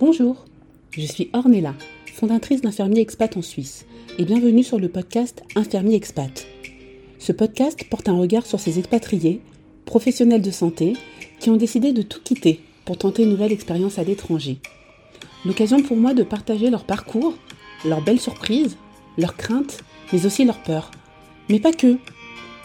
[0.00, 0.46] Bonjour,
[0.92, 1.74] je suis Ornella,
[2.14, 3.84] fondatrice d'Infirmier Expat en Suisse,
[4.16, 6.46] et bienvenue sur le podcast Infirmier Expat.
[7.18, 9.42] Ce podcast porte un regard sur ces expatriés,
[9.84, 10.94] professionnels de santé,
[11.38, 14.56] qui ont décidé de tout quitter pour tenter une nouvelle expérience à l'étranger.
[15.44, 17.34] L'occasion pour moi de partager leur parcours,
[17.84, 18.78] leurs belles surprises,
[19.18, 20.90] leurs craintes, mais aussi leurs peurs.
[21.50, 21.98] Mais pas que.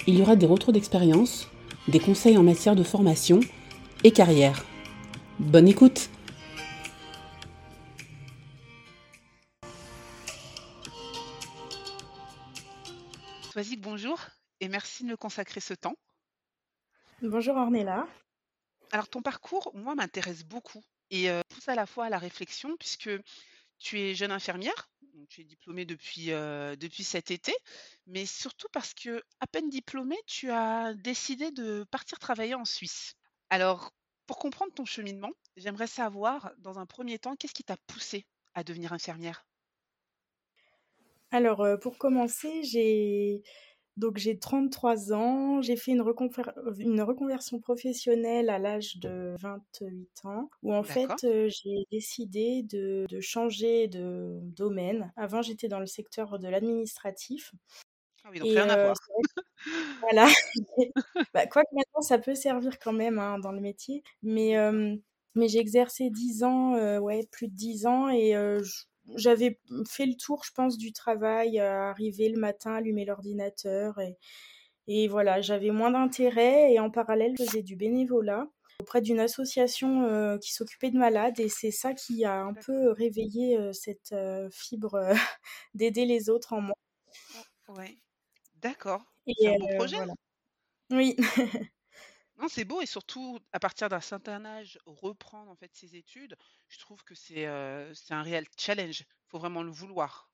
[0.07, 1.49] Il y aura des retours d'expérience,
[1.89, 3.41] des conseils en matière de formation
[4.05, 4.63] et carrière.
[5.39, 6.09] Bonne écoute
[13.77, 14.19] Bonjour
[14.59, 15.95] et merci de me consacrer ce temps.
[17.21, 18.05] Bonjour Ornella.
[18.91, 22.75] Alors ton parcours, moi, m'intéresse beaucoup et euh, pousse à la fois à la réflexion
[22.75, 23.09] puisque
[23.79, 27.53] tu es jeune infirmière, donc tu es diplômée depuis, euh, depuis cet été,
[28.07, 33.13] mais surtout parce que à peine diplômée, tu as décidé de partir travailler en Suisse.
[33.49, 33.93] Alors,
[34.27, 38.65] pour comprendre ton cheminement, j'aimerais savoir, dans un premier temps, qu'est-ce qui t'a poussé à
[38.65, 39.45] devenir infirmière?
[41.35, 43.43] Alors, euh, pour commencer, j'ai
[43.97, 50.09] donc j'ai 33 ans, j'ai fait une, reconver- une reconversion professionnelle à l'âge de 28
[50.25, 55.11] ans, où en fait euh, j'ai décidé de, de changer de domaine.
[55.17, 57.51] Avant j'étais dans le secteur de l'administratif
[58.23, 58.95] Ah oui, donc et rien à euh, voir.
[60.01, 60.27] voilà,
[61.33, 64.55] bah, quoique maintenant ça peut servir quand même hein, dans le métier, mais,
[65.35, 69.59] mais j'ai exercé 10 ans, euh, ouais, plus de 10 ans et euh, j- j'avais
[69.87, 74.17] fait le tour, je pense, du travail, euh, arriver le matin, allumer l'ordinateur et,
[74.87, 78.47] et voilà, j'avais moins d'intérêt et en parallèle, je faisais du bénévolat
[78.81, 82.91] auprès d'une association euh, qui s'occupait de malades et c'est ça qui a un peu
[82.91, 85.09] réveillé euh, cette euh, fibre
[85.73, 86.75] d'aider les autres en moi.
[87.67, 87.97] Ouais.
[88.61, 89.01] D'accord.
[89.27, 89.97] C'est Et un beau projet.
[89.97, 90.13] voilà.
[90.91, 91.15] Oui.
[92.37, 96.35] Non, c'est beau et surtout à partir d'un certain âge, reprendre en fait ses études,
[96.67, 99.01] je trouve que c'est euh, c'est un réel challenge.
[99.01, 100.31] Il faut vraiment le vouloir,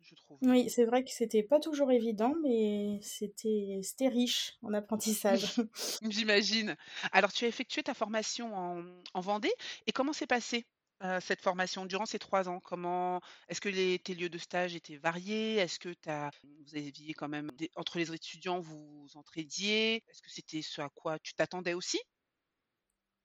[0.00, 0.40] je trouve.
[0.42, 5.54] Oui, c'est vrai que c'était pas toujours évident, mais c'était c'était riche en apprentissage.
[6.10, 6.76] J'imagine.
[7.12, 9.52] Alors, tu as effectué ta formation en, en Vendée
[9.86, 10.66] et comment s'est passée
[11.02, 12.60] euh, cette formation durant ces trois ans?
[12.60, 15.56] Comment est-ce que les, tes lieux de stage étaient variés?
[15.56, 19.96] Est-ce que t'as, vous aviez quand même entre les étudiants, vous vous entraidiez?
[20.08, 21.98] Est-ce que c'était ce à quoi tu t'attendais aussi?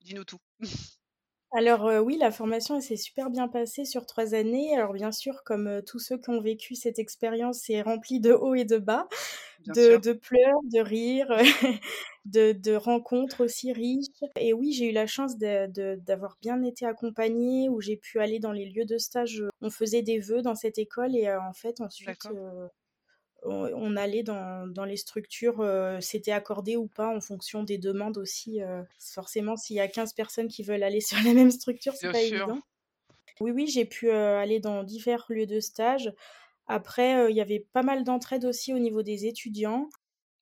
[0.01, 0.39] Dis-nous tout.
[1.53, 4.75] Alors euh, oui, la formation elle s'est super bien passée sur trois années.
[4.75, 8.33] Alors bien sûr, comme euh, tous ceux qui ont vécu cette expérience, c'est rempli de
[8.33, 9.07] hauts et de bas,
[9.59, 10.01] Bien de, sûr.
[10.01, 11.31] de pleurs, de rires,
[12.25, 14.07] de, de rencontres aussi riches.
[14.39, 18.19] Et oui, j'ai eu la chance de- de- d'avoir bien été accompagnée, où j'ai pu
[18.19, 19.43] aller dans les lieux de stage.
[19.61, 22.33] On faisait des vœux dans cette école et euh, en fait ensuite D'accord.
[23.47, 27.77] On, on allait dans, dans les structures, euh, c'était accordé ou pas en fonction des
[27.77, 28.61] demandes aussi.
[28.61, 32.11] euh, forcément, s'il y a 15 personnes qui veulent aller sur la même structure, c'est
[32.11, 32.37] pas sûr.
[32.37, 32.59] évident.
[33.39, 36.11] Oui, oui, j'ai pu euh, aller dans divers lieux de stage.
[36.67, 39.89] Après, il y avait pas mal d'entraide aussi au niveau des étudiants.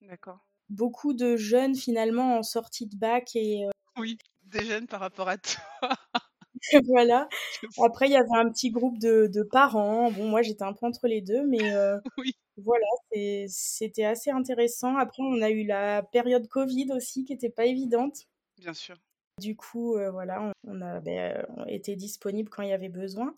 [0.02, 0.40] D'accord.
[0.70, 3.66] Beaucoup de jeunes finalement en sortie de bac et
[3.98, 5.64] Oui, des jeunes par rapport à toi.
[6.88, 7.28] voilà.
[7.84, 10.12] Après, il y avait un petit groupe de, de parents.
[10.12, 14.32] Bon, moi, j'étais un peu entre les deux, mais euh, Oui, voilà, c'est- c'était assez
[14.32, 14.98] intéressant.
[14.98, 18.28] Après, on a eu la période Covid aussi qui était pas évidente.
[18.58, 18.98] bien sûr.
[19.40, 22.90] Du coup, euh, voilà, on, on a ben, on était disponible quand il y avait
[22.90, 23.34] besoin.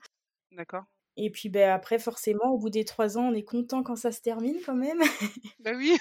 [0.51, 0.87] D'accord.
[1.17, 4.11] Et puis ben, après, forcément, au bout des trois ans, on est content quand ça
[4.13, 5.01] se termine quand même.
[5.59, 5.97] Bah oui.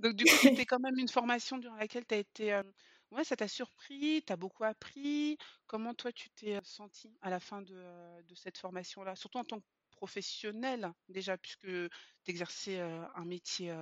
[0.00, 2.64] Donc du coup, c'était quand même une formation durant laquelle tu as été, heu,
[3.12, 5.38] ouais, ça t'a surpris, tu as beaucoup appris.
[5.66, 9.16] Comment toi, tu t'es, heu, sentie à la fin de, heu, de cette formation-là?
[9.16, 9.60] Surtout en tant
[10.00, 11.90] que professionnelle déjà puisque
[12.24, 12.80] tu exerçais,
[13.14, 13.72] un métier,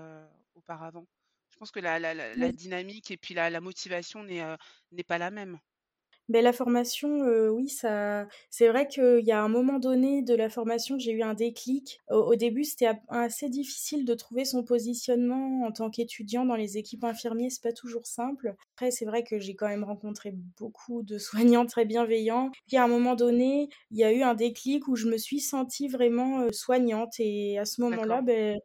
[0.54, 1.06] auparavant.
[1.50, 5.18] Je pense que la la la la dynamique et puis la la motivation n'est pas
[5.18, 5.58] la même.
[6.28, 10.34] Ben, la formation, heu, oui, ça c'est vrai qu'il y a un moment donné de
[10.34, 12.00] la formation j'ai eu un déclic.
[12.10, 16.76] Au au début, c'était assez difficile de trouver son positionnement en tant qu'étudiant dans les
[16.76, 18.54] équipes infirmiers, c'est pas toujours simple.
[18.74, 21.16] Après, c'est vrai que j'ai quand même rencontré beaucoup de
[21.56, 22.50] soignants très bienveillants.
[22.66, 25.40] Puis à un moment donné, il y a eu un déclic où je me suis
[25.40, 28.56] sentie vraiment, heu, soignante et à ce moment-là, beh,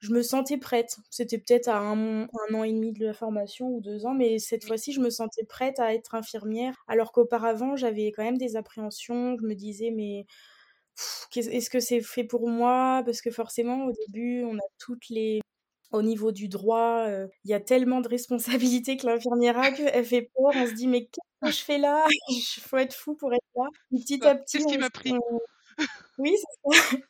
[0.00, 0.96] je me sentais prête.
[1.10, 4.38] C'était peut-être à un, un an et demi de la formation ou deux ans, mais
[4.38, 8.56] cette fois-ci, je me sentais prête à être infirmière, alors qu'auparavant, j'avais quand même des
[8.56, 9.36] appréhensions.
[9.40, 10.26] Je me disais, mais
[11.36, 13.02] est-ce que c'est fait pour moi?
[13.04, 15.40] Parce que forcément, au début, on a toutes les...
[15.92, 20.04] Au niveau du droit, euh, il y a tellement de responsabilités que l'infirmière a qu'elle
[20.04, 20.50] fait peur.
[20.56, 22.06] On se dit, mais qu'est-ce que je fais là?
[22.28, 23.64] Il faut être fou pour être là.
[23.92, 25.12] Et petit ça à petit, qu'est-ce qui m'a pris?
[25.12, 25.40] on-
[26.18, 26.34] oui.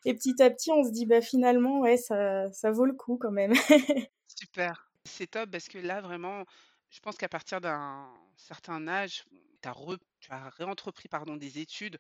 [0.04, 3.18] Et petit à petit, on se dit, bah finalement, ouais, ça, ça vaut le coup
[3.18, 3.54] quand même.
[4.28, 6.44] Super, c'est top parce que là vraiment,
[6.90, 9.24] je pense qu'à partir d'un certain âge,
[9.64, 11.98] as re tu as réentrepris pardon des études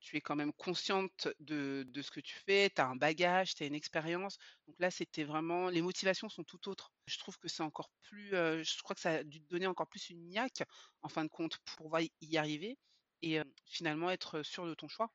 [0.00, 3.56] tu es quand même consciente de de ce que tu fais, tu as un bagage,
[3.56, 4.38] tu as une expérience.
[4.68, 6.92] Donc là, c'était vraiment les motivations sont tout autres.
[7.08, 9.66] Je trouve que c'est encore plus, heu, je crois que ça a dû te donner
[9.66, 10.62] encore plus une niaque,
[11.02, 12.78] en fin de compte, pour pouvoir y arriver
[13.22, 15.10] et heu, finalement être, sûre de ton choix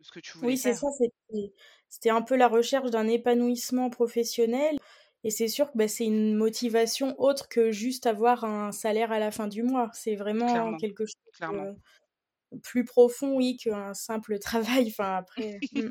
[0.00, 0.86] ce que tu voulais Oui, c'est ça,
[1.88, 4.76] c'était un peu la recherche d'un épanouissement professionnel
[5.24, 9.18] et c'est sûr que, bah, c'est une motivation autre que juste avoir un salaire à
[9.18, 9.90] la fin du mois.
[9.94, 11.70] C'est vraiment Clairement, quelque chose, clairement.
[12.54, 14.88] heu, plus profond, oui, qu'un simple travail.
[14.90, 15.88] Enfin, après mmh.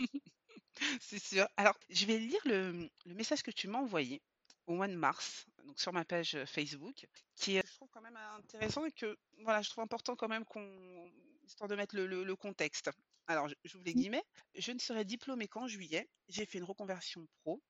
[1.02, 1.48] C'est sûr.
[1.57, 4.22] Alors, je vais lire le, le message que tu m'as envoyé
[4.68, 8.18] au mois de mars, donc sur ma page, Facebook, qui est, je trouve quand même
[8.38, 11.12] intéressant et que, voilà, je trouve important quand même qu'on
[11.44, 12.90] histoire de mettre le le le contexte.
[13.27, 13.95] Alors, je j'ouvre les Mmh.
[13.95, 14.24] guillemets:
[14.56, 16.10] «Je ne serai diplômée qu'en juillet.
[16.27, 17.62] J'ai fait une reconversion pro.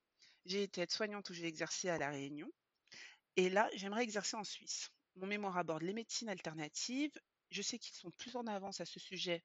[0.45, 2.49] J'ai été aide-soignante où j'ai exercé à La Réunion
[3.37, 4.89] et là, j'aimerais exercer en Suisse.
[5.15, 7.13] Mon mémoire aborde les médecines alternatives.
[7.51, 9.43] Je sais qu'ils sont plus en avance à ce sujet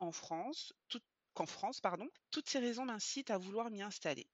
[0.00, 0.72] en France,
[1.34, 2.08] qu'en France, pardon.
[2.32, 4.28] Toutes ces raisons m'incitent à vouloir m'y installer».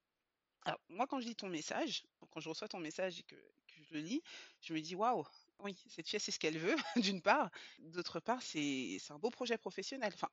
[0.64, 3.36] Alors, moi, quand je lis ton message, quand je reçois ton message et que
[3.68, 4.22] que je le lis,
[4.60, 5.24] je me dis: «Waouh,
[5.60, 7.50] oui, cette fille, sait ce qu'elle veut», d'une part.
[7.78, 10.12] D'autre part, c'est c'est un beau projet professionnel.
[10.14, 10.28] Enfin,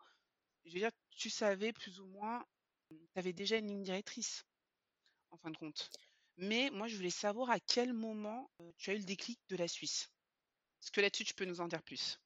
[0.66, 2.46] je veux dire, tu savais plus ou moins,
[2.90, 4.44] tu avais déjà une ligne directrice,
[5.32, 5.90] en fin de compte.
[6.38, 9.58] Mais moi, je voulais savoir à quel moment, heu, tu as eu le déclic de
[9.58, 10.10] la Suisse?
[10.82, 12.20] Est-ce que là-dessus, tu peux nous en dire plus?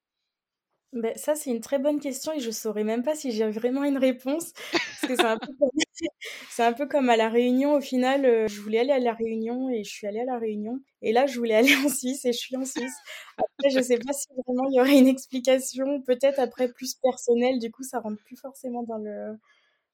[0.94, 3.84] Beh, ça, c'est une très bonne question et je saurais même pas si j'ai vraiment
[3.84, 4.54] une réponse
[4.92, 5.70] parce que c'est un peu comme
[6.60, 9.70] un peu comme à La Réunion au final, heu, je voulais aller à La Réunion
[9.70, 12.34] et je suis allée à La Réunion et là, je voulais aller en Suisse et
[12.34, 12.94] je suis en Suisse.
[13.38, 14.06] Après, je sais D'accord.
[14.06, 18.00] pas si vraiment il y aurait une explication, peut-être après plus personnelle, du coup, ça
[18.00, 19.38] rentre plus forcément dans le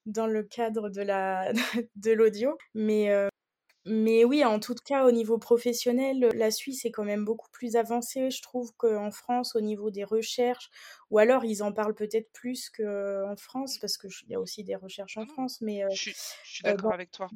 [0.06, 1.52] dans le cadre de la
[1.95, 2.57] de l'audio.
[2.75, 3.30] Mais, heu,
[3.86, 7.76] mais oui, en tout cas, au niveau professionnel, la Suisse est quand même beaucoup plus
[7.76, 10.70] avancée, je trouve, qu'en France au niveau des recherches
[11.10, 14.40] ou alors ils en parlent peut-être plus qu'en France parce que ch il y a
[14.42, 15.98] aussi des recherches en non, France, mais, heu,
[16.44, 17.34] je suis heu, d'accord avec toi.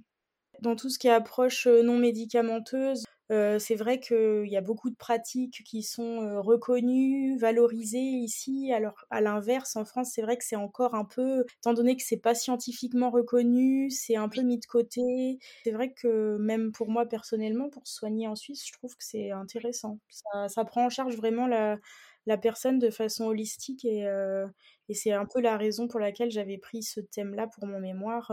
[0.62, 4.90] dans tout ce qui est approche, heu, non médicamenteuse, c'est vrai qu'il y a beaucoup
[4.90, 8.72] de pratiques qui sont, reconnues, valorisées ici.
[8.74, 12.04] Alors, à l'inverse, en France, c'est vrai que c'est encore un peu étant donné que
[12.04, 15.40] c'est pas scientifiquement reconnu, c'est un peu mis de côté.
[15.64, 19.32] C'est vrai que même pour moi personnellement, pour soigner en Suisse, je trouve que c'est
[19.32, 20.00] intéressant.
[20.10, 21.78] Ça ça prend en charge vraiment la
[22.26, 26.84] la personne de façon holistique et c'est un peu la raison pour laquelle j'avais pris
[26.84, 28.32] ce thème-là pour mon mémoire,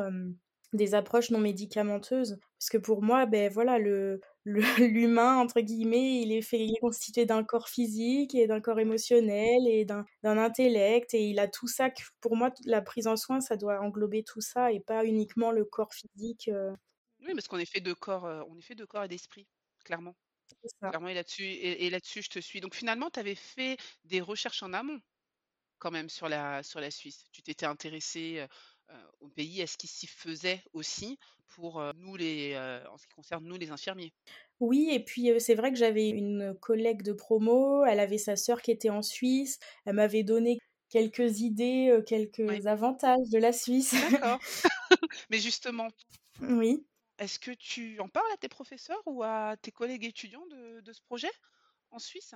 [0.72, 2.38] des approches non médicamenteuses.
[2.58, 4.20] Parce que pour moi, beh, voilà, le
[4.78, 8.80] «l'humain» entre guillemets, il est fait il est constitué d'un corps physique et d'un corps
[8.80, 13.16] émotionnel et d'un intellect et il a tout ça que pour moi, la prise en
[13.16, 16.72] soin, ça doit englober tout ça et pas uniquement le corps physique, heu
[17.20, 19.46] Oui, parce qu'on est fait de corps, heu, on est fait de corps et d'esprit,
[19.84, 20.16] clairement.
[20.88, 22.60] Clairement et là-dessus et et là-dessus, je te suis.
[22.60, 25.00] Donc finalement, tu avais fait des recherches en amont,
[25.78, 27.24] quand même, sur la sur la Suisse?
[27.32, 28.48] Tu t'étais intéressée, heu heu,
[29.20, 33.06] au pays, à ce qui s'y faisait aussi pour, heu, nous les, heu, en ce
[33.06, 34.12] qui concerne nous les infirmiers?
[34.60, 38.60] Oui et puis, c'est vrai que j'avais une collègue de promo, elle avait sa sœur
[38.60, 39.58] qui était en Suisse.
[39.86, 40.58] Elle m'avait donné
[40.90, 43.94] quelques idées, quelques avantages de la Suisse.
[43.94, 44.40] D'accord.
[45.30, 45.88] Mais justement
[46.40, 46.86] Oui.
[47.18, 50.92] est-ce que tu en parles à tes professeurs ou à tes collègues étudiants de de
[50.92, 51.30] ce projet,
[51.90, 52.34] en Suisse?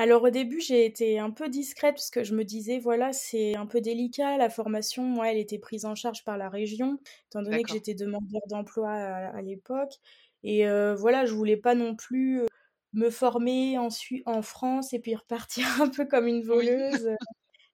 [0.00, 3.54] Alors au début, j'ai été un peu discrète parce que je me disais: «Voilà, c'est
[3.54, 4.38] un peu délicat».
[4.38, 7.92] La formation, moi, elle était prise en charge par la région, étant donné que j'étais
[7.92, 9.92] demandeur d'emploi à à l'époque
[10.42, 10.64] et
[10.96, 12.40] voilà, je voulais pas non plus,
[12.94, 13.88] me former en
[14.24, 17.10] en France et puis repartir un peu comme une voleuse,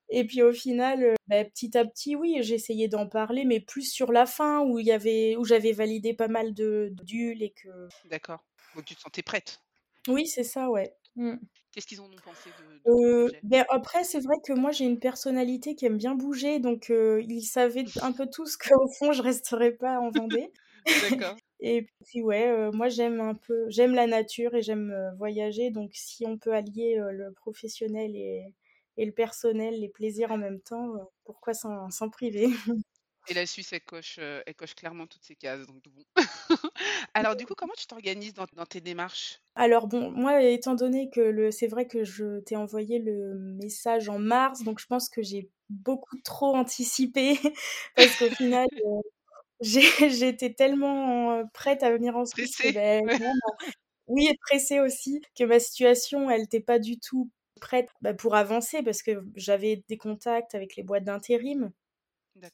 [0.09, 4.11] et puis au final, bah, petit à petit, oui, j'essayais d'en parler, mais plus sur
[4.13, 7.89] la fin où il y avait où j'avais validé pas mal de modules et que
[8.07, 8.41] D'accord.
[8.75, 9.61] Donc tu te sentais prête?
[10.09, 10.93] Oui, c'est ça, ouais.
[11.17, 11.37] Mmh.
[11.73, 13.41] Qu'est-ce qu'ils en ont pensé de projet?
[13.43, 17.43] beh, après, c'est vrai que moi, j'ai une personnalité qui aime bien bouger, donc ils
[17.43, 20.53] savaient un peu tous qu'au fond, je resterais pas en Vendée
[21.01, 21.37] D'accord.
[21.61, 26.27] et puis, ouais, moi, j'aime un peu j'aime la nature et j'aime, voyager, donc si
[26.27, 28.55] on peut allier, le professionnel et
[28.99, 30.95] et le personnel, les plaisirs en même temps,
[31.25, 32.49] pourquoi s'en priver?
[33.29, 36.05] Et la Suisse, elle coche, heu, elle coche clairement toutes ces cases, donc bon.
[37.15, 39.41] Alors du coup, comment tu t'organises dans dans tes démarches?
[39.55, 44.09] Alors bon, moi, étant donné que le c'est vrai que je t'ai envoyé le message
[44.11, 47.39] en mars, donc je pense que j'ai beaucoup trop anticipé
[47.97, 48.67] parce qu'au final,
[49.61, 52.73] j'ai j'étais tellement, heu, prête à venir en Suisse que, Ouais.
[52.73, 53.01] bah
[54.09, 57.31] oui et pressée aussi, que ma situation, elle était pas du tout
[57.61, 61.73] prête, bah, pour avancer parce que j'avais des contacts avec les boîtes d'intérim.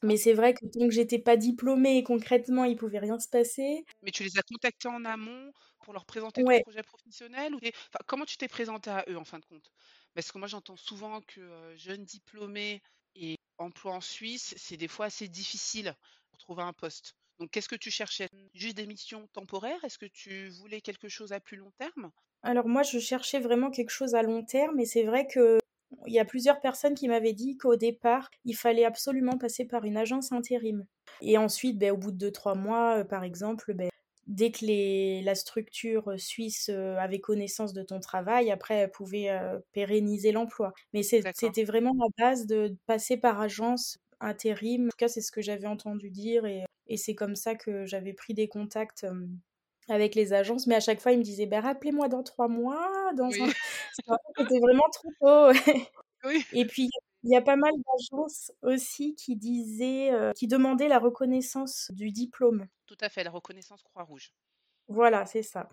[0.03, 3.27] Mais c'est vrai que tant que j'étais pas diplômée et concrètement, il pouvait rien se
[3.29, 3.85] passer.
[4.01, 6.63] Mais tu les as contactés en amont pour leur présenter ton Ouais.
[6.63, 9.71] projet professionnel ou enfin, comment tu t'es présentée à eux, en fin de compte?
[10.13, 12.81] Parce que moi, j'entends souvent que, jeunes diplômés
[13.15, 15.95] et emploi en Suisse, c'est des fois assez difficile
[16.29, 17.15] pour trouver un poste.
[17.39, 18.27] Donc qu'est-ce que tu cherchais?
[18.53, 19.83] Juste des missions temporaires?
[19.83, 22.11] Est-ce que tu voulais quelque chose à plus long terme?
[22.41, 25.57] Alors moi, je cherchais vraiment quelque chose à long terme et c'est vrai que
[26.07, 29.85] il y a plusieurs personnes qui m'avaient dit qu'au départ, il fallait absolument passer par
[29.85, 30.85] une agence intérim.
[31.21, 33.89] Et ensuite, ben, au bout de deux, trois mois, euh, par exemple, ben,
[34.27, 39.29] dès que les, la structure suisse euh, avait connaissance de ton travail, après, elle pouvait
[39.29, 40.73] euh, pérenniser l'emploi.
[40.93, 44.85] Mais c'était vraiment la base de passer par agence intérim.
[44.85, 47.85] En tout cas, c'est ce que j'avais entendu dire et, et c'est comme ça que
[47.85, 49.05] j'avais pris des contacts
[49.89, 53.02] avec les agences, mais à chaque fois, ils me disaient «Bah, rappelez-moi dans trois mois,
[53.13, 53.29] dans
[54.37, 55.59] C'était vraiment trop tôt.
[56.25, 56.45] Oui.
[56.53, 56.89] Et puis,
[57.23, 62.67] il y a pas mal d'agences aussi qui disaient, qui demandaient la reconnaissance du diplôme.
[62.85, 64.31] Tout à fait, la reconnaissance Croix-Rouge.
[64.87, 65.69] Voilà, c'est ça.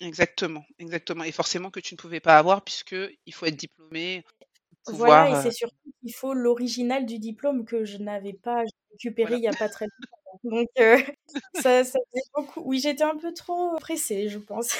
[0.00, 4.24] Exactement, exactement et forcément que tu ne pouvais pas avoir puisque il faut être diplômé
[4.88, 9.44] Voilà et c'est surtout qu'il faut l'original du diplôme que je n'avais pas, récupéré il
[9.44, 10.40] y a pas très longtemps.
[10.42, 10.98] Donc, euh,
[11.54, 12.60] ça, ça faisait beaucoup.
[12.64, 14.76] Oui, j'étais un peu trop pressée, je pense.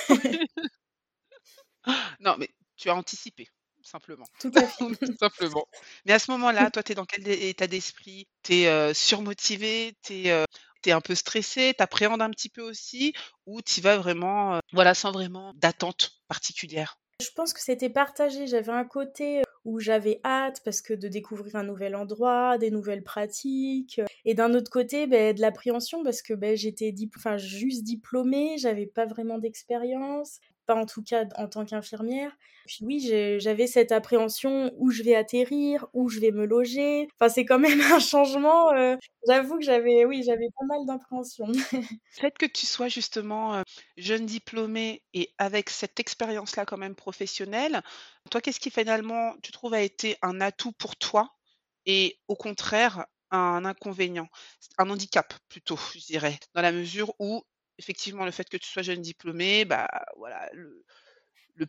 [2.21, 3.49] Non, mais tu as anticipé,
[3.83, 4.27] simplement.
[4.41, 4.85] Tout à fait.
[5.19, 5.67] simplement.
[6.07, 8.27] Mais à ce moment-là, toi, tu es dans quel état d'esprit?
[8.43, 9.97] Tu es euh, surmotivé?
[10.03, 10.45] Tu es, euh,
[10.87, 11.75] un peu stressé?
[11.77, 13.15] Tu appréhendes un petit peu aussi?
[13.47, 16.99] Ou tu vas vraiment, voilà, sans vraiment d'attente particulière?
[17.23, 18.47] Je pense que c'était partagé.
[18.47, 23.03] J'avais un côté où j'avais hâte parce que de découvrir un nouvel endroit, des nouvelles
[23.03, 28.59] pratiques, et d'un autre côté, ben, de l'appréhension parce que ben, j'étais enfin, juste diplômée,
[28.59, 32.33] j'avais pas vraiment d'expérience, pas en tout cas en tant qu'infirmière.
[32.67, 33.01] Puis oui,
[33.41, 37.09] j'avais cette appréhension où je vais atterrir, où je vais me loger.
[37.19, 38.73] Enfin, c'est quand même un changement.
[38.73, 38.97] Euh,
[39.29, 41.47] j'avoue que j'avais, oui, j'avais pas mal d'appréhension.
[42.17, 43.63] Le fait que tu sois justement euh,
[43.97, 47.83] jeune diplômée et avec cette expérience-là quand même professionnelle,
[48.31, 51.35] toi, qu'est-ce qui finalement, tu trouves, a été un atout pour toi
[51.87, 54.29] et au contraire, un inconvénient,
[54.79, 57.43] un handicap plutôt, je dirais, dans la mesure où
[57.79, 60.85] effectivement le fait que tu sois jeune diplômé, bah voilà, le,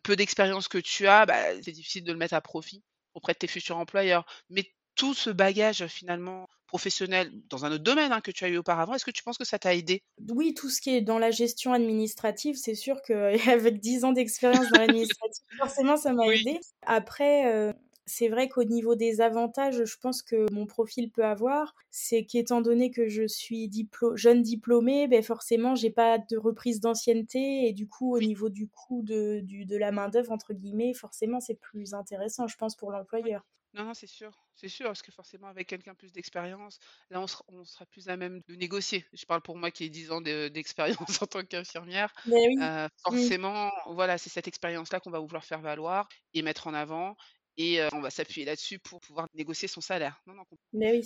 [0.03, 2.83] peu d'expérience que tu as, bah, c'est difficile de le mettre à profit
[3.13, 4.25] auprès de tes futurs employeurs.
[4.49, 8.57] Mais tout ce bagage finalement professionnel dans un autre domaine hein, que tu as eu
[8.57, 10.03] auparavant, est-ce que tu penses que ça t'a aidé?
[10.29, 14.69] Oui, tout ce qui est dans la gestion administrative, c'est sûr qu'avec 10 ans d'expérience
[14.71, 16.59] dans l'administratif, forcément ça m'a aidé.
[16.81, 17.73] Après, euh,
[18.05, 22.61] c'est vrai qu'au niveau des avantages, je pense que mon profil peut avoir, c'est qu'étant
[22.61, 23.69] donné que je suis
[24.15, 28.67] jeune diplômée, ben forcément, j'ai pas de reprise d'ancienneté et du coup, au niveau du
[28.67, 33.43] coût de, de la main-d'œuvre, entre guillemets, forcément, c'est plus intéressant, je pense, pour l'employeur.
[33.75, 37.27] Non, non, c'est sûr, c'est sûr, parce que forcément, avec quelqu'un plus d'expérience, là, on
[37.27, 39.05] sera, plus à même de négocier.
[39.11, 42.13] Je parle pour moi qui ai 10 ans d'expérience en tant qu'infirmière.
[42.25, 46.73] Ben euh, forcément, voilà, c'est cette expérience-là qu'on va vouloir faire valoir et mettre en
[46.73, 47.17] avant
[47.57, 50.21] et on va s'appuyer là-dessus pour pouvoir négocier son salaire.
[50.27, 50.43] Non, non,
[50.73, 51.01] Mais,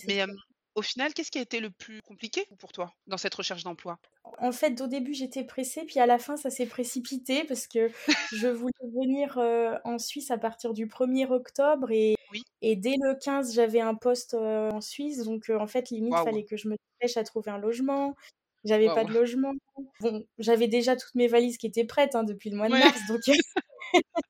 [0.76, 4.00] au final, qu'est-ce qui a été le plus compliqué pour toi dans cette recherche d'emploi?
[4.38, 7.92] En fait, au début, j'étais pressée, puis à la fin, ça s'est précipité parce que
[8.32, 9.38] je voulais venir
[9.84, 12.16] en Suisse à partir du 1er octobre et,
[12.62, 15.24] et dès le 15, j'avais un poste en Suisse.
[15.24, 18.16] Donc, en fait, limite, il fallait que je me dépêche à trouver un logement.
[18.64, 19.54] J'avais pas de logement.
[20.02, 23.00] Bon, j'avais déjà toutes mes valises qui étaient prêtes hein, depuis le mois de mars,
[23.08, 23.22] donc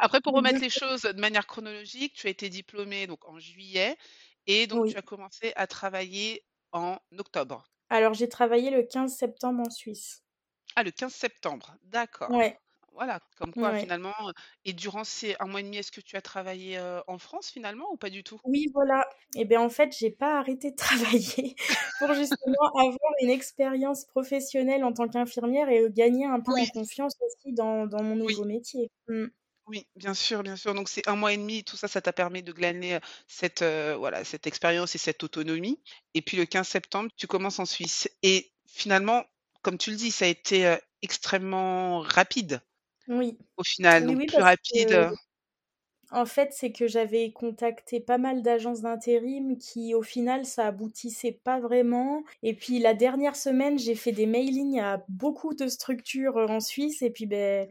[0.00, 3.96] après, pour remettre les choses de manière chronologique, tu as été diplômée donc en juillet
[4.46, 7.64] et donc tu as commencé à travailler en octobre.
[7.90, 10.22] Alors, j'ai travaillé le 15 septembre en Suisse.
[10.76, 12.30] Ah, le 15 septembre, d'accord.
[12.30, 12.58] Ouais.
[12.92, 14.12] Voilà, comme quoi finalement.
[14.64, 17.86] Et durant ces un mois et demi, est-ce que tu as travaillé en France finalement
[17.92, 18.40] ou pas du tout?
[18.42, 19.08] Oui, voilà.
[19.36, 21.54] Et bien en fait, j'ai pas arrêté de travailler
[22.00, 27.14] pour justement avoir une expérience professionnelle en tant qu'infirmière et gagner un peu en confiance
[27.24, 28.90] aussi dans, dans mon nouveau métier.
[29.06, 29.26] Mmh.
[29.68, 30.74] Oui, bien sûr, bien sûr.
[30.74, 34.24] Donc c'est un mois et demi, tout ça, ça t'a permis de glaner, cette, voilà,
[34.24, 35.82] cette expérience et cette autonomie
[36.14, 39.24] et puis le 15 septembre, tu commences en Suisse et finalement,
[39.62, 42.60] comme tu le dis, ça a été, extrêmement rapide
[43.06, 43.38] Oui.
[43.56, 45.10] au final, donc plus rapide,
[46.10, 51.32] en fait, c'est que j'avais contacté pas mal d'agences d'intérim qui, au final, ça aboutissait
[51.44, 52.22] pas vraiment.
[52.42, 57.02] Et puis, la dernière semaine, j'ai fait des mailings à beaucoup de structures en Suisse.
[57.02, 57.68] Et puis, ben,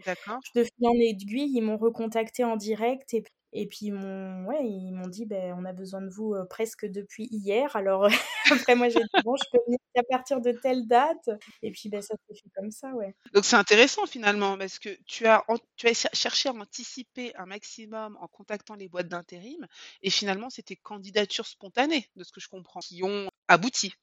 [0.55, 3.13] de fil en aiguille, ils m'ont recontacté en direct.
[3.13, 3.23] Et
[3.53, 6.85] et puis ils m'ont ouais, ils m'ont dit ben on a besoin de vous presque
[6.85, 7.75] depuis hier.
[7.75, 8.07] Alors
[8.51, 11.29] après moi j'ai dit bon je peux venir qu'à partir de telle date
[11.61, 13.15] et puis ben ça s'est fait comme ça ouais.
[13.33, 15.43] Donc c'est intéressant finalement parce que tu as
[15.75, 19.65] tu as cherché à anticiper un maximum en contactant les boîtes d'intérim
[20.01, 23.93] et finalement c'était candidatures spontanées de ce que je comprends qui ont abouti.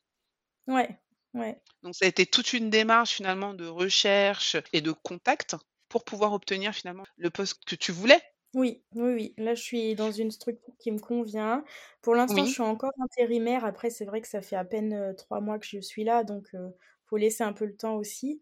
[0.67, 0.99] Ouais.
[1.35, 1.61] Ouais.
[1.83, 5.57] Donc ça a été toute une démarche finalement de recherche et de contact
[5.89, 8.23] pour pouvoir obtenir finalement le poste que tu voulais
[8.55, 9.35] Oui, oui, oui.
[9.37, 11.65] Là, je suis dans une structure qui me convient.
[12.03, 12.55] Pour l'instant, je Oui.
[12.55, 13.65] suis encore intérimaire.
[13.65, 16.23] Après, c'est vrai que ça fait à peine euh, trois mois que je suis là,
[16.23, 16.71] donc euh,
[17.07, 18.41] faut laisser un peu le temps aussi.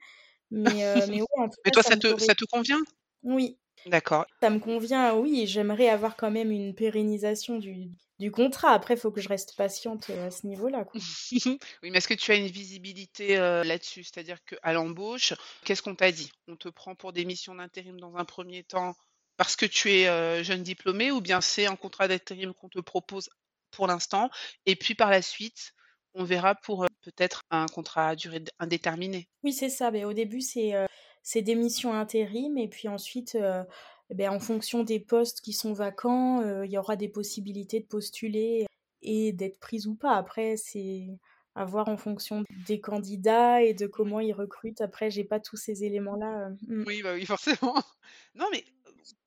[0.51, 2.21] Mais, euh, mais oui, en tout Mais cas, toi, ça ça me te correspond.
[2.21, 2.81] ça te convient?
[3.25, 4.27] Oui, D'accord.
[4.43, 5.43] ça me convient, oui.
[5.43, 7.91] et J'aimerais avoir quand même une pérennisation du,
[8.21, 8.71] du contrat.
[8.73, 11.01] Après, il faut que je reste patiente euh, à ce niveau-là, quoi.
[11.83, 14.05] Oui, mais est-ce que tu as une visibilité, là-dessus?
[14.05, 15.33] C'est-à-dire qu'à l'embauche,
[15.65, 16.31] qu'est-ce qu'on t'a dit?
[16.49, 18.95] On te prend pour des missions d'intérim dans un premier temps
[19.37, 22.81] parce que tu es, heu, jeune diplômé ou bien c'est un contrat d'intérim qu'on te
[22.81, 23.31] propose
[23.71, 24.31] pour l'instant
[24.67, 25.73] et puis par la suite,
[26.15, 29.29] on verra pour, heu, peut-être un contrat à durée indéterminée?
[29.43, 29.91] Oui, c'est ça.
[29.91, 30.87] Ben, au début, c'est euh,
[31.35, 32.59] des missions intérim.
[32.59, 33.65] Et puis ensuite, euh,
[34.11, 37.87] ben, en fonction des postes qui sont vacants, euh, il y aura des possibilités de
[37.87, 38.67] postuler
[39.03, 40.17] et d'être prise ou pas.
[40.17, 41.09] Après, c'est
[41.55, 44.81] à voir en fonction des candidats et de comment ils recrutent.
[44.81, 46.49] Après, j'ai pas tous ces éléments-là.
[46.49, 46.85] euh, mm.
[46.87, 47.75] Oui, bah, oui, forcément.
[48.35, 48.65] Non, mais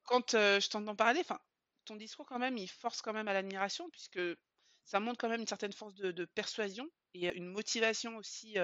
[0.06, 1.40] quand, je t'entends parler, enfin,
[1.86, 4.20] ton discours quand même, il force quand même à l'admiration puisque
[4.86, 8.56] ça montre quand même une certaine force de persuasion et une motivation aussi,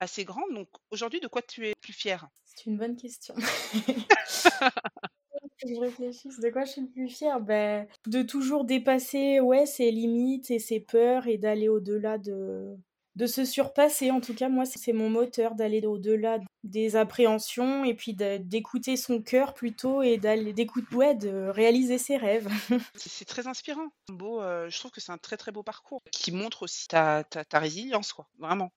[0.00, 0.54] assez grande.
[0.54, 2.28] Donc aujourd'hui, de quoi tu es plus fière?
[2.44, 3.34] C'est une bonne question.
[5.64, 6.38] Je réfléchisse.
[6.38, 7.40] De quoi je suis le plus fière?
[7.40, 12.76] Ben, de toujours dépasser, ouais, ses limites et ses peurs et d'aller au-delà de,
[13.16, 14.10] de se surpasser.
[14.10, 19.22] En tout cas, moi, c'est mon moteur d'aller au-delà des appréhensions et puis d'écouter son
[19.22, 22.48] cœur plutôt et d'aller, d'écouter, ouais, de réaliser ses rêves.
[22.94, 23.88] C'est très inspirant.
[24.08, 27.24] Beau, heu, je trouve que c'est un très, très beau parcours qui montre aussi ta
[27.24, 28.72] ta ta résilience, quoi, vraiment.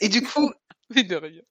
[0.00, 0.52] Et du coup
[0.90, 1.42] mais de rien.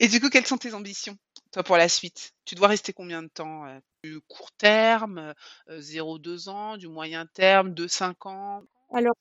[0.00, 1.16] Et du coup, quelles sont tes ambitions,
[1.52, 2.32] toi, pour la suite?
[2.44, 3.80] Tu dois rester combien de temps, heu?
[4.04, 5.34] Du court terme,
[5.68, 8.62] heu, 0-2 ans, du moyen terme, deux cinq ans?
[8.92, 9.14] Alors,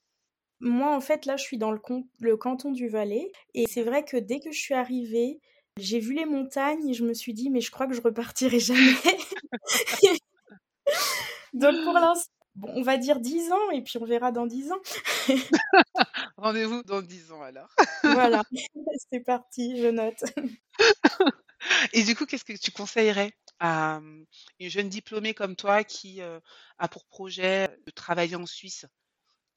[0.59, 3.83] moi, en fait, là, je suis dans le, con- le canton du Valais et c'est
[3.83, 5.39] vrai que dès que je suis arrivée,
[5.77, 8.59] j'ai vu les montagnes et je me suis dit, mais je crois que je repartirai
[8.59, 8.95] jamais.
[11.53, 14.71] Donc pour l'instant, bon, on va dire 10 ans et puis on verra dans 10
[14.71, 14.79] ans.
[16.37, 17.69] Rendez-vous dans 10 ans alors.
[18.03, 18.43] Voilà,
[19.11, 20.23] c'est parti, je note.
[21.93, 24.25] Et du coup, qu'est-ce que tu conseillerais à, mmh,
[24.59, 26.39] une jeune diplômée comme toi qui, heu,
[26.77, 28.85] a pour projet de travailler en Suisse?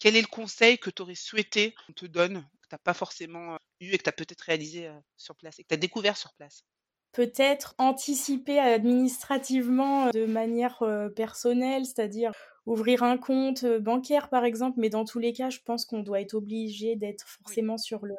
[0.02, 2.92] Quel est le conseil que tu aurais souhaité qu'on te donne, que tu as pas
[2.92, 5.74] forcément, heu, eu et que tu as peut-être réalisé, heu, sur place et que tu
[5.74, 6.66] as découvert sur place?
[7.12, 12.32] Peut-être anticiper administrativement de manière euh, personnelle, c'est-à-dire
[12.64, 16.00] ouvrir un compte euh, bancaire par exemple, mais dans tous les cas, je pense qu'on
[16.00, 18.14] doit être obligé d'être Oui, forcément sur le,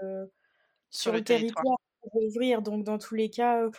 [0.91, 1.65] sur sur le le territoire.
[1.65, 2.61] territoire pour ouvrir.
[2.63, 3.71] Donc dans tous les cas, euh,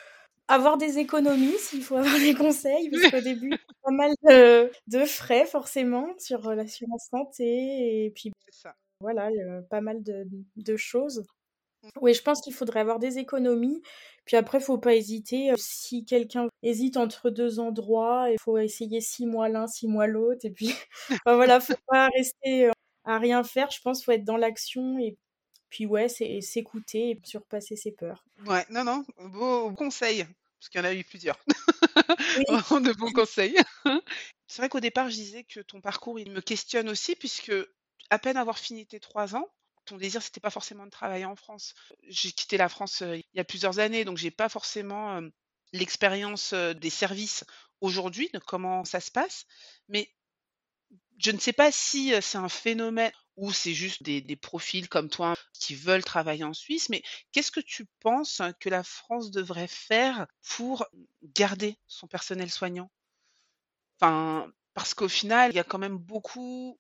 [0.49, 3.91] avoir des économies s'il faut avoir des conseils, parce qu'au début, il y a pas
[3.93, 8.75] mal de, de frais forcément sur euh, l'assurance santé et puis ça.
[9.01, 10.27] voilà, il y a pas mal de,
[10.57, 11.25] de choses.
[12.01, 13.83] Oui, je pense qu'il faudrait avoir des économies.
[14.25, 15.51] Puis après, faut pas hésiter.
[15.51, 20.07] euh, Si quelqu'un hésite entre deux endroits, il faut essayer six mois l'un, six mois
[20.07, 20.45] l'autre.
[20.47, 20.71] Et puis,
[21.11, 22.71] enfin, voilà, faut pas rester euh,
[23.05, 23.71] à rien faire.
[23.71, 25.17] Je pense qu'il faut être dans l'action et
[25.75, 28.25] puis ouais, c'est s'écouter et surpasser ses peurs.
[28.47, 30.25] Ouais, non, non, beau conseil,
[30.61, 31.37] parce qu'il y en a eu plusieurs.
[31.49, 32.45] Oui,
[32.81, 33.57] de bons conseils.
[34.47, 37.53] C'est vrai qu'au départ, je disais que ton parcours, il me questionne aussi puisque
[38.09, 39.49] à peine avoir fini tes 3 ans,
[39.85, 41.75] ton désir, c'était pas forcément de travailler en France.
[42.07, 45.33] J'ai quitté la France, heu, il y a plusieurs années, donc j'ai pas forcément, hem,
[45.73, 47.43] l'expérience, heu, des services
[47.81, 49.45] aujourd'hui, de comment ça se passe.
[49.89, 50.09] Mais
[51.19, 55.35] je ne sais pas si, c'est un phénomène ou c'est juste des profils comme toi
[55.55, 60.27] qui veulent travailler en Suisse, mais qu'est-ce que tu penses que la France devrait faire
[60.57, 60.87] pour
[61.23, 62.90] garder son personnel soignant?
[64.75, 66.79] Parce qu'au final, il y a quand même beaucoup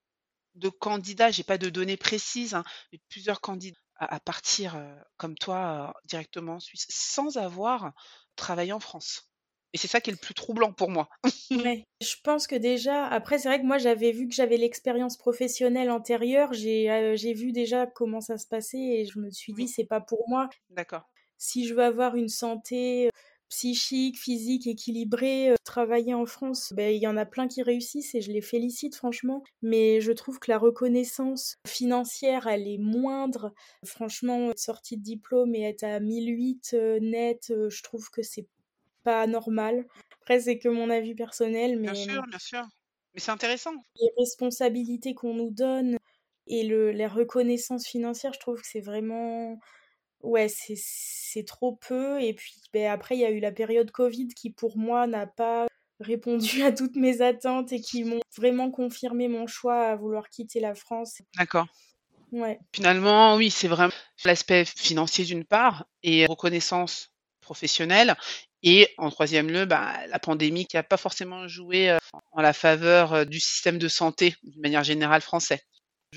[0.56, 5.36] de candidats, j'ai pas de données précises, hein, mais plusieurs candidats à partir, heu, comme
[5.36, 7.92] toi, heu, directement en Suisse, sans avoir
[8.36, 9.30] travaillé en France.
[9.74, 11.10] Et c'est ça qui est le plus troublant pour moi.
[11.50, 11.84] ouais.
[12.00, 15.90] Je pense que déjà, après, c'est vrai que moi, j'avais vu que j'avais l'expérience professionnelle
[15.90, 16.52] antérieure.
[16.52, 19.84] J'ai euh, vu déjà comment ça se passait et je me suis dit, Oui, c'est
[19.86, 20.48] pas pour moi.
[20.70, 21.06] d'accord.
[21.38, 23.10] Si je veux avoir une santé, heu,
[23.50, 28.14] psychique, physique équilibrée, heu, travailler en France, beh, il y en a plein qui réussissent
[28.14, 29.42] et je les félicite franchement.
[29.62, 33.52] Mais je trouve que la reconnaissance financière, elle est moindre.
[33.86, 38.22] Franchement, sortie de diplôme et être à 1 008, heu, net, heu, je trouve que
[38.22, 38.46] c'est
[39.04, 39.84] pas normal.
[40.22, 42.62] Après, c'est que mon avis personnel, Bien mais, sûr, mmh, bien sûr.
[43.14, 43.72] Mais c'est intéressant.
[44.00, 45.96] les responsabilités qu'on nous donne
[46.46, 49.58] et le la reconnaissance financière, je trouve que c'est vraiment
[50.22, 54.28] Ouais, c'est trop peu et puis, beh, après il y a eu la période covid
[54.28, 55.66] qui pour moi n'a pas
[56.00, 60.60] répondu à toutes mes attentes et qui m'ont vraiment confirmé mon choix à vouloir quitter
[60.60, 61.20] la France.
[61.36, 61.66] D'accord.
[62.32, 63.92] Ouais, Finalement, oui, c'est vraiment
[64.24, 67.13] l'aspect financier d'une part et reconnaissance
[67.44, 68.16] professionnel.
[68.62, 71.96] Et en troisième lieu, bah, la pandémie qui n'a pas forcément joué
[72.32, 75.60] en la faveur du système de santé d'une manière générale français.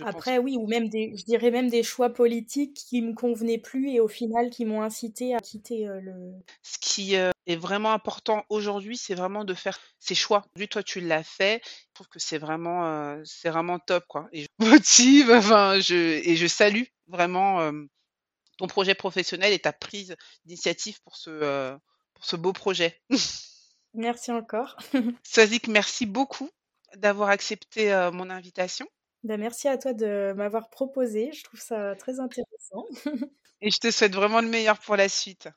[0.06, 3.90] Après, oui, ou même des, je dirais même des choix politiques qui me convenaient plus
[3.90, 6.34] et au final qui m'ont incité à quitter le.
[6.62, 10.46] Ce qui est vraiment important aujourd'hui, c'est vraiment de faire ses choix.
[10.56, 11.62] Lui, toi, tu l'as fait.
[11.64, 14.28] Je trouve que c'est vraiment, c'est vraiment top, quoi.
[14.32, 17.72] Et je motive, enfin, je, et je salue vraiment
[18.58, 20.16] ton projet professionnel et ta prise
[20.46, 21.76] d'initiative pour ce,
[22.14, 23.02] pour ce beau projet.
[23.94, 24.78] Merci encore.
[25.24, 26.50] Swazik, merci beaucoup
[26.96, 28.88] d'avoir accepté mon invitation.
[29.24, 31.32] Ben, merci à toi de m'avoir proposé.
[31.34, 32.86] Je trouve ça très intéressant.
[33.62, 35.50] Et je te souhaite vraiment le meilleur pour la suite.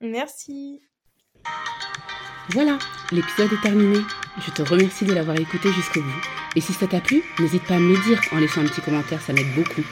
[0.00, 0.82] Merci.
[2.50, 2.78] Voilà,
[3.12, 4.00] l'épisode est terminé.
[4.38, 6.22] Je te remercie de l'avoir écouté jusqu'au bout.
[6.56, 8.82] Et si ça t'a plu, n'hésite pas à me le dire en laissant un petit
[8.82, 9.82] commentaire, ça m'aide beaucoup.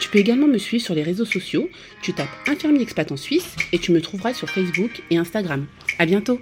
[0.00, 1.68] Tu peux également me suivre sur les réseaux sociaux.
[2.02, 5.66] Tu tapes Infirmier Expat en Suisse et tu me trouveras sur Facebook et Instagram.
[5.98, 6.40] À bientôt!